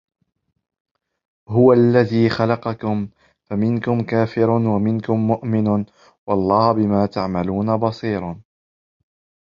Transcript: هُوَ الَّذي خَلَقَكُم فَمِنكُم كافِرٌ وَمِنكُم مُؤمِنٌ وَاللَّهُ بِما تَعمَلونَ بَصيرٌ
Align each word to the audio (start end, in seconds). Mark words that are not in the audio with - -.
هُوَ 1.49 1.73
الَّذي 1.73 2.29
خَلَقَكُم 2.29 3.09
فَمِنكُم 3.49 4.01
كافِرٌ 4.03 4.49
وَمِنكُم 4.49 5.27
مُؤمِنٌ 5.27 5.85
وَاللَّهُ 6.27 6.71
بِما 6.73 7.05
تَعمَلونَ 7.05 7.77
بَصيرٌ 7.77 8.35